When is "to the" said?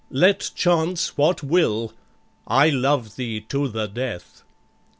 3.41-3.85